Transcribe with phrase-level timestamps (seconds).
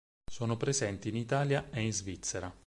[0.31, 2.51] Sono presenti in Italia e in Svizzera.